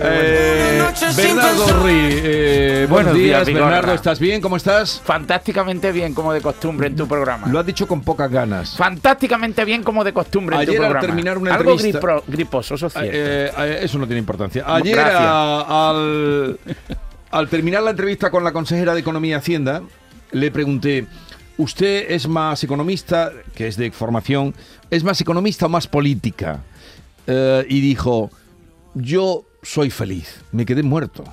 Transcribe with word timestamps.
Eh, 0.00 0.82
Bernardo 1.16 1.66
Ruiz, 1.82 2.20
eh, 2.24 2.86
buenos 2.88 3.14
días, 3.14 3.46
Bernardo, 3.46 3.92
¿estás 3.94 4.18
bien? 4.18 4.40
¿Cómo 4.40 4.56
estás? 4.56 5.00
Fantásticamente 5.04 5.92
bien, 5.92 6.14
como 6.14 6.32
de 6.32 6.40
costumbre 6.40 6.86
en 6.86 6.96
tu 6.96 7.06
programa. 7.06 7.46
Lo 7.48 7.58
has 7.58 7.66
dicho 7.66 7.86
con 7.86 8.00
pocas 8.02 8.30
ganas. 8.30 8.76
Fantásticamente 8.76 9.64
bien, 9.64 9.82
como 9.82 10.04
de 10.04 10.12
costumbre 10.12 10.56
en 10.56 10.64
tu 10.64 10.70
Ayer 10.72 10.82
al 10.82 10.88
programa. 10.90 11.06
terminar 11.06 11.38
una 11.38 11.54
Algo 11.54 11.72
entrevista- 11.72 12.00
gripro- 12.00 12.22
griposo, 12.26 12.74
eso 12.74 12.86
es 12.86 12.92
cierto. 12.92 13.10
Eh, 13.12 13.50
eh, 13.58 13.78
eso 13.82 13.98
no 13.98 14.06
tiene 14.06 14.20
importancia. 14.20 14.64
Ayer, 14.66 14.98
a- 14.98 15.90
al, 15.90 16.58
al 17.30 17.48
terminar 17.48 17.82
la 17.82 17.90
entrevista 17.90 18.30
con 18.30 18.44
la 18.44 18.52
consejera 18.52 18.94
de 18.94 19.00
Economía 19.00 19.32
y 19.32 19.38
Hacienda, 19.38 19.82
le 20.30 20.50
pregunté, 20.50 21.06
¿usted 21.58 22.06
es 22.10 22.26
más 22.28 22.62
economista, 22.64 23.30
que 23.54 23.66
es 23.66 23.76
de 23.76 23.90
formación, 23.90 24.54
es 24.90 25.04
más 25.04 25.20
economista 25.20 25.66
o 25.66 25.68
más 25.68 25.86
política? 25.86 26.60
Eh, 27.26 27.64
y 27.68 27.80
dijo, 27.80 28.30
yo 28.94 29.44
soy 29.62 29.90
feliz. 29.90 30.40
Me 30.52 30.64
quedé 30.66 30.82
muerto. 30.82 31.24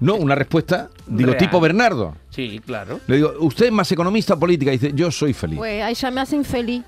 No, 0.00 0.14
una 0.14 0.34
respuesta, 0.36 0.90
digo, 1.08 1.32
Real. 1.32 1.38
tipo 1.38 1.60
Bernardo. 1.60 2.14
sí, 2.30 2.60
claro. 2.64 3.00
Le 3.08 3.16
digo, 3.16 3.32
¿usted 3.40 3.66
es 3.66 3.72
más 3.72 3.90
economista 3.90 4.34
o 4.34 4.38
política? 4.38 4.70
Dice, 4.70 4.92
yo 4.94 5.10
soy 5.10 5.32
feliz. 5.32 5.58
Pues 5.58 5.82
a 5.82 5.90
ella 5.90 6.10
me 6.12 6.20
hace 6.20 6.36
infeliz. 6.36 6.84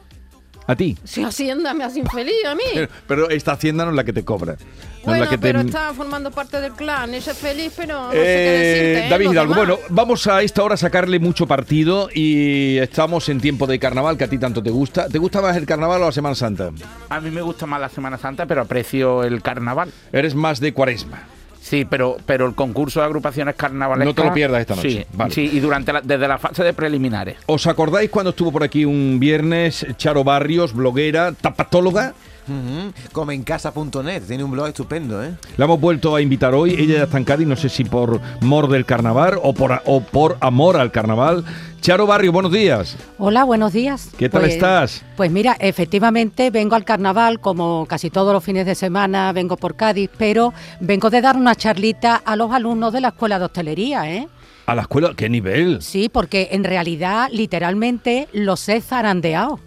¿A 0.66 0.76
ti? 0.76 0.96
Si 1.02 1.24
Hacienda 1.24 1.74
me 1.74 1.82
hace 1.84 1.98
infeliz 1.98 2.44
a 2.46 2.54
mí. 2.54 2.62
Pero, 2.74 2.88
pero 3.08 3.30
esta 3.30 3.52
hacienda 3.52 3.84
no 3.84 3.90
es 3.90 3.96
la 3.96 4.04
que 4.04 4.12
te 4.12 4.24
cobra. 4.24 4.52
No 4.52 4.58
es 4.60 5.04
bueno, 5.04 5.24
la 5.24 5.30
que 5.30 5.36
te- 5.38 5.42
pero 5.42 5.60
está 5.60 5.92
formando 5.94 6.30
parte 6.30 6.60
del 6.60 6.72
clan. 6.72 7.12
Ella 7.14 7.32
es 7.32 7.38
feliz, 7.38 7.72
pero 7.76 7.94
no 8.06 8.12
sé 8.12 8.18
Eh, 8.18 8.22
qué 8.22 8.50
decirte. 8.68 9.06
¿eh? 9.06 9.10
David 9.10 9.30
Hidalgo, 9.32 9.54
bueno, 9.54 9.78
vamos 9.88 10.26
a 10.28 10.42
esta 10.42 10.62
hora 10.62 10.74
a 10.74 10.76
sacarle 10.76 11.18
mucho 11.18 11.46
partido 11.46 12.08
y 12.14 12.76
estamos 12.78 13.28
en 13.30 13.40
tiempo 13.40 13.66
de 13.66 13.78
carnaval 13.80 14.16
que 14.16 14.24
a 14.24 14.28
ti 14.28 14.38
tanto 14.38 14.62
te 14.62 14.70
gusta. 14.70 15.08
¿Te 15.08 15.18
gusta 15.18 15.40
más 15.40 15.56
el 15.56 15.66
carnaval 15.66 16.02
o 16.02 16.06
la 16.06 16.12
Semana 16.12 16.34
Santa? 16.36 16.70
A 17.08 17.20
mí 17.20 17.30
me 17.30 17.42
gusta 17.42 17.66
más 17.66 17.80
la 17.80 17.88
Semana 17.88 18.18
Santa, 18.18 18.46
pero 18.46 18.60
aprecio 18.62 19.24
el 19.24 19.42
carnaval. 19.42 19.90
Eres 20.12 20.34
más 20.34 20.60
de 20.60 20.72
cuaresma. 20.72 21.24
Sí, 21.60 21.84
pero, 21.84 22.16
pero 22.26 22.46
el 22.46 22.54
concurso 22.54 23.00
de 23.00 23.06
agrupaciones 23.06 23.54
carnavalescas... 23.54 24.16
No 24.16 24.22
te 24.22 24.28
lo 24.28 24.34
pierdas 24.34 24.62
esta 24.62 24.74
noche. 24.76 24.90
Sí, 24.90 25.06
Vale. 25.12 25.34
sí 25.34 25.50
y 25.52 25.60
durante 25.60 25.92
la- 25.92 26.00
desde 26.00 26.26
la 26.26 26.38
fase 26.38 26.64
de 26.64 26.72
preliminares. 26.72 27.36
¿Os 27.46 27.66
acordáis 27.66 28.10
cuando 28.10 28.30
estuvo 28.30 28.50
por 28.50 28.62
aquí 28.64 28.84
un 28.84 29.18
viernes 29.20 29.86
Charo 29.96 30.24
Barrios, 30.24 30.72
bloguera, 30.72 31.32
tapatóloga? 31.32 32.14
Ujú. 32.50 32.92
Comencasa.net, 33.12 34.22
tiene 34.26 34.42
un 34.44 34.50
blog 34.50 34.66
estupendo, 34.68 35.22
¿eh? 35.22 35.34
La 35.56 35.66
hemos 35.66 35.80
vuelto 35.80 36.16
a 36.16 36.20
invitar 36.20 36.52
hoy. 36.54 36.74
Ella 36.74 36.98
ya 36.98 37.02
está 37.04 37.16
en 37.18 37.24
Cádiz, 37.24 37.46
no 37.46 37.54
sé 37.56 37.68
si 37.68 37.84
por 37.84 38.20
mor 38.40 38.68
del 38.68 38.84
carnaval 38.84 39.38
o 39.42 39.52
por, 39.54 39.80
o 39.86 40.00
por 40.00 40.36
amor 40.40 40.76
al 40.76 40.90
carnaval. 40.90 41.44
Charo 41.80 42.06
Barrios, 42.06 42.34
buenos 42.34 42.52
días. 42.52 42.96
Hola, 43.18 43.44
buenos 43.44 43.72
días. 43.72 44.10
¿Qué 44.18 44.28
tal 44.28 44.42
Pues- 44.42 44.54
estás? 44.54 45.02
Pues 45.16 45.30
mira, 45.30 45.56
efectivamente 45.60 46.50
vengo 46.50 46.74
al 46.74 46.84
carnaval 46.84 47.40
como 47.40 47.86
casi 47.86 48.10
todos 48.10 48.32
los 48.34 48.44
fines 48.44 48.66
de 48.66 48.74
semana, 48.74 49.32
vengo 49.32 49.56
por 49.56 49.76
Cádiz, 49.76 50.10
pero 50.18 50.52
vengo 50.80 51.08
de 51.08 51.20
dar 51.22 51.36
una 51.36 51.54
charlita 51.54 52.16
a 52.24 52.36
los 52.36 52.52
alumnos 52.52 52.92
de 52.92 53.00
la 53.00 53.08
Escuela 53.08 53.38
de 53.38 53.44
Hostelería, 53.46 54.10
¿eh? 54.10 54.28
A 54.70 54.74
la 54.76 54.82
escuela, 54.82 55.14
¿qué 55.16 55.28
nivel? 55.28 55.82
Sí, 55.82 56.08
porque 56.08 56.50
en 56.52 56.62
realidad, 56.62 57.28
literalmente, 57.32 58.28
los 58.32 58.68
he 58.68 58.80
zarandeado. 58.80 59.58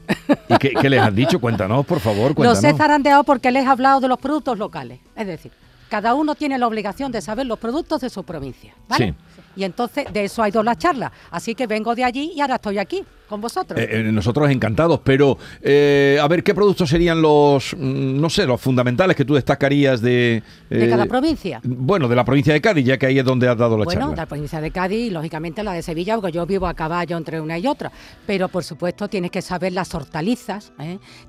¿Y 0.48 0.56
qué, 0.60 0.72
qué 0.80 0.90
les 0.90 1.02
has 1.02 1.14
dicho? 1.14 1.42
Cuéntanos, 1.42 1.86
por 1.86 2.00
favor, 2.00 2.28
Los 2.28 2.36
cuéntanos. 2.36 2.64
he 2.64 2.74
zarandeado 2.74 3.26
porque 3.26 3.52
les 3.52 3.66
he 3.66 3.68
hablado 3.68 4.00
de 4.00 4.08
los 4.08 4.18
productos 4.18 4.58
locales. 4.58 5.02
Es 5.18 5.28
decir, 5.28 5.52
cada 5.90 6.14
uno 6.14 6.36
tiene 6.36 6.58
la 6.58 6.68
obligación 6.68 7.12
de 7.12 7.22
saber 7.22 7.48
los 7.48 7.60
productos 7.60 8.00
de 8.00 8.10
su 8.10 8.24
provincia, 8.24 8.76
¿vale? 8.88 9.10
Sí. 9.10 9.42
Y 9.58 9.66
entonces 9.66 10.06
de 10.14 10.24
eso 10.24 10.42
ha 10.42 10.48
ido 10.48 10.64
la 10.64 10.78
charla. 10.78 11.12
Así 11.32 11.54
que 11.54 11.68
vengo 11.68 11.94
de 11.96 12.06
allí 12.06 12.32
y 12.34 12.40
ahora 12.40 12.56
estoy 12.56 12.78
aquí 12.78 13.04
con 13.34 13.42
vosotros. 13.42 13.80
Eh, 13.82 13.88
eh, 13.90 14.12
nosotros 14.12 14.48
encantados, 14.52 15.00
pero 15.04 15.40
eh, 15.60 16.20
a 16.22 16.28
ver, 16.28 16.44
¿qué 16.44 16.54
productos 16.54 16.88
serían 16.88 17.20
los, 17.20 17.74
mm, 17.76 18.22
no 18.22 18.30
sé, 18.30 18.46
los 18.46 18.62
fundamentales 18.62 19.18
que 19.18 19.26
tú 19.26 19.34
destacarías 19.34 20.02
de... 20.02 20.44
de 20.70 20.88
cada 20.88 21.08
provincia. 21.08 21.60
Bueno, 21.64 22.08
de 22.08 22.16
la 22.16 22.24
provincia 22.24 22.54
de 22.54 22.62
Cádiz, 22.62 22.86
ya 22.86 23.00
que 23.00 23.08
ahí 23.08 23.18
es 23.18 23.26
donde 23.26 23.48
has 23.48 23.58
dado 23.58 23.76
la 23.76 23.86
Bueno, 23.86 24.02
de 24.02 24.06
charla. 24.10 24.22
la 24.22 24.26
provincia 24.28 24.62
de 24.62 24.70
Cádiz 24.70 25.08
y 25.08 25.10
lógicamente 25.10 25.64
la 25.64 25.74
de 25.74 25.82
Sevilla, 25.82 26.16
porque 26.16 26.32
yo 26.32 26.46
vivo 26.46 26.68
a 26.68 26.76
caballo 26.76 27.18
entre 27.18 27.42
una 27.42 27.58
y 27.58 27.66
otra. 27.66 27.92
Pero 28.28 28.50
por 28.50 28.64
supuesto 28.64 29.08
tienes 29.08 29.32
que 29.32 29.42
saber 29.42 29.74
las 29.74 29.96
hortalizas, 29.96 30.72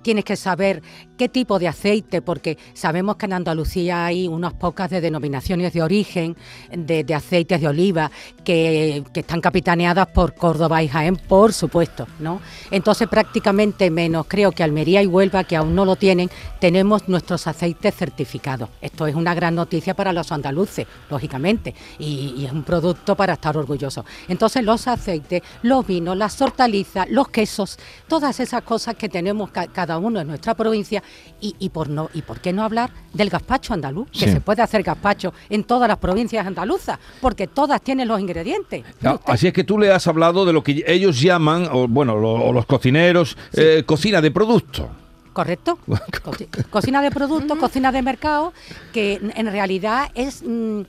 tienes 0.02 0.26
que 0.26 0.36
saber 0.36 0.82
qué 1.16 1.30
tipo 1.30 1.58
de 1.58 1.68
aceite, 1.68 2.20
porque 2.20 2.58
sabemos 2.74 3.16
que 3.16 3.24
en 3.24 3.32
Andalucía 3.32 4.04
hay 4.04 4.28
unas 4.28 4.52
pocas 4.52 4.90
de 4.90 5.00
denominaciones 5.00 5.72
de 5.72 5.82
origen 5.82 6.36
de, 6.70 7.02
de 7.02 7.14
aceites 7.14 7.62
de 7.62 7.66
oliva 7.66 8.10
que, 8.44 9.02
que 9.14 9.20
están 9.20 9.40
capitaneadas 9.40 10.08
por 10.08 10.34
Córdoba 10.34 10.82
y 10.82 10.88
Jaén, 10.88 11.16
por 11.16 11.54
supuesto, 11.54 11.93
¿no? 12.20 12.40
Entonces 12.70 13.08
prácticamente 13.08 13.90
menos 13.90 14.26
creo 14.28 14.52
que 14.52 14.62
Almería 14.62 15.02
y 15.02 15.06
Huelva, 15.06 15.44
que 15.44 15.56
aún 15.56 15.74
no 15.74 15.84
lo 15.84 15.96
tienen, 15.96 16.30
tenemos 16.60 17.08
nuestros 17.08 17.46
aceites 17.46 17.94
certificados. 17.94 18.68
Esto 18.80 19.06
es 19.06 19.14
una 19.14 19.34
gran 19.34 19.54
noticia 19.54 19.94
para 19.94 20.12
los 20.12 20.32
andaluces, 20.32 20.86
lógicamente, 21.10 21.74
y, 21.98 22.34
y 22.36 22.46
es 22.46 22.52
un 22.52 22.62
producto 22.64 23.14
para 23.16 23.34
estar 23.34 23.56
orgulloso. 23.56 24.04
Entonces 24.28 24.64
los 24.64 24.86
aceites, 24.88 25.42
los 25.62 25.86
vinos, 25.86 26.16
las 26.16 26.40
hortalizas, 26.40 27.08
los 27.10 27.28
quesos, 27.28 27.78
todas 28.08 28.40
esas 28.40 28.62
cosas 28.62 28.94
que 28.96 29.08
tenemos 29.08 29.50
ca- 29.50 29.66
cada 29.68 29.98
uno 29.98 30.20
en 30.20 30.28
nuestra 30.28 30.54
provincia 30.54 31.02
y, 31.40 31.54
y 31.58 31.68
por 31.68 31.88
no 31.88 32.08
y 32.14 32.22
por 32.22 32.40
qué 32.40 32.52
no 32.52 32.62
hablar 32.64 32.90
del 33.12 33.30
gazpacho 33.30 33.74
andaluz, 33.74 34.08
Sí. 34.12 34.24
que 34.24 34.32
se 34.32 34.40
puede 34.40 34.62
hacer 34.62 34.82
gazpacho 34.82 35.32
en 35.50 35.64
todas 35.64 35.88
las 35.88 35.98
provincias 35.98 36.46
andaluzas, 36.46 36.98
porque 37.20 37.46
todas 37.46 37.80
tienen 37.82 38.08
los 38.08 38.20
ingredientes. 38.20 38.84
Ah, 39.04 39.18
Así 39.26 39.46
es 39.48 39.52
que 39.52 39.64
tú 39.64 39.78
le 39.78 39.90
has 39.92 40.06
hablado 40.06 40.44
de 40.44 40.52
lo 40.52 40.62
que 40.62 40.82
ellos 40.86 41.20
llaman, 41.20 41.68
o, 41.72 41.83
bueno, 41.88 42.16
lo- 42.16 42.32
o 42.34 42.52
los 42.52 42.66
cocineros, 42.66 43.36
eh, 43.54 43.82
cocina 43.86 44.20
de 44.20 44.30
producto. 44.30 44.88
¿Correcto? 45.32 45.78
Coci- 45.86 46.48
cocina 46.70 47.02
de 47.02 47.10
productos, 47.10 47.58
cocina 47.58 47.90
de 47.90 48.02
mercado, 48.02 48.52
que 48.92 49.14
en- 49.14 49.32
en 49.36 49.46
realidad 49.50 50.10
es, 50.14 50.42
mm, 50.46 50.82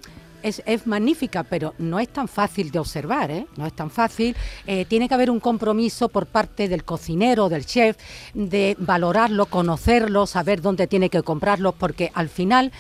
es, 0.44 0.61
es 0.67 0.85
magnífica, 0.85 1.41
pero 1.41 1.73
no 1.79 2.00
es 2.00 2.07
tan 2.09 2.28
fácil 2.28 2.69
de 2.69 2.78
observar, 2.78 3.31
¿eh? 3.31 3.47
No 3.57 3.66
es 3.66 3.73
tan 3.73 3.89
fácil. 3.89 4.35
Eh, 4.67 4.85
tiene 4.85 5.07
que 5.07 5.16
haber 5.16 5.31
un 5.31 5.39
compromiso 5.39 6.07
por 6.09 6.28
parte 6.28 6.69
del 6.69 6.83
cocinero, 6.83 7.50
del 7.50 7.66
chef, 7.66 7.97
de 8.35 8.75
valorarlo, 8.77 9.47
conocerlo, 9.47 10.27
saber 10.27 10.62
dónde 10.62 10.85
tiene 10.85 11.09
que 11.09 11.23
comprarlo, 11.23 11.72
porque 11.72 12.12
al 12.13 12.29
final 12.29 12.72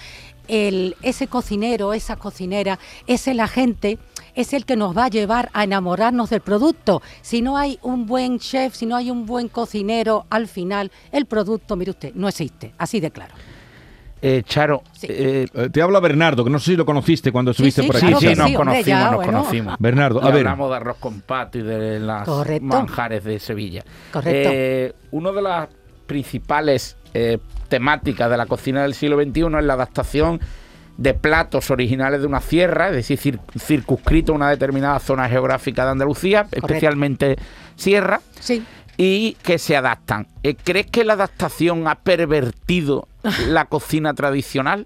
el, 0.47 0.95
ese 1.01 1.27
cocinero, 1.27 1.93
esa 1.93 2.15
cocinera, 2.15 2.79
es 3.07 3.27
el 3.27 3.39
agente, 3.39 3.97
es 4.35 4.53
el 4.53 4.65
que 4.65 4.75
nos 4.75 4.95
va 4.97 5.05
a 5.05 5.09
llevar 5.09 5.49
a 5.53 5.63
enamorarnos 5.63 6.29
del 6.29 6.41
producto. 6.41 7.01
Si 7.21 7.41
no 7.41 7.57
hay 7.57 7.79
un 7.81 8.05
buen 8.05 8.39
chef, 8.39 8.75
si 8.75 8.85
no 8.85 8.95
hay 8.95 9.09
un 9.11 9.25
buen 9.25 9.47
cocinero, 9.49 10.25
al 10.29 10.47
final 10.47 10.91
el 11.11 11.25
producto, 11.25 11.75
mire 11.75 11.91
usted, 11.91 12.13
no 12.15 12.27
existe. 12.27 12.73
Así 12.77 12.99
de 12.99 13.11
claro. 13.11 13.33
Eh, 14.21 14.41
Charo, 14.43 14.81
Sí. 14.93 15.07
eh, 15.09 15.45
Eh, 15.53 15.69
te 15.71 15.81
habla 15.81 15.99
Bernardo, 15.99 16.43
que 16.43 16.49
no 16.49 16.57
sé 16.57 16.71
si 16.71 16.75
lo 16.77 16.85
conociste 16.85 17.31
cuando 17.31 17.51
estuviste 17.51 17.81
sí, 17.81 17.87
por 17.87 17.97
aquí. 17.97 18.05
claro 18.07 18.19
sí, 18.21 18.25
nos 18.27 18.35
sí, 18.35 18.41
hombre, 18.41 18.55
conocimos, 18.55 18.85
ya, 18.87 19.05
nos 19.11 19.15
bueno. 19.17 19.31
conocimos. 19.39 19.75
Bernardo, 19.77 20.19
a 20.23 20.25
ver. 20.31 20.37
hablamos 20.47 20.69
de 20.71 20.75
arroz 20.77 20.97
con 20.99 21.21
pato 21.21 21.57
y 21.59 21.61
de 21.61 21.99
las 21.99 22.25
Correcto. 22.27 22.65
manjares 22.65 23.23
de 23.23 23.39
Sevilla. 23.39 23.83
Correcto. 24.11 24.49
Eh, 24.51 24.93
una 25.11 25.31
de 25.31 25.41
las 25.43 25.69
principales 26.07 26.97
eh, 27.15 27.37
temáticas 27.69 28.29
de 28.29 28.37
la 28.37 28.45
cocina 28.45 28.83
del 28.83 28.93
siglo 28.93 29.17
XXI 29.21 29.45
es 29.57 29.63
la 29.65 29.73
adaptación 29.73 30.39
de 30.97 31.13
platos 31.13 31.71
originales 31.71 32.21
de 32.21 32.27
una 32.27 32.39
sierra, 32.41 32.89
es 32.89 32.95
decir, 32.95 33.19
cir- 33.19 33.59
circunscrito 33.59 34.31
a 34.31 34.35
una 34.35 34.49
determinada 34.49 34.99
zona 34.99 35.27
geográfica 35.27 35.83
de 35.85 35.91
Andalucía, 35.91 36.47
especialmente 36.51 37.35
sierra, 37.75 38.21
Sí. 38.39 38.63
y 38.97 39.33
que 39.43 39.57
se 39.57 39.75
adaptan. 39.75 40.27
Eh, 40.43 40.55
¿Crees 40.55 40.85
que 40.87 41.03
la 41.03 41.13
adaptación 41.13 41.87
ha 41.87 41.95
pervertido 41.95 43.07
la 43.49 43.65
cocina 43.65 44.13
tradicional? 44.13 44.85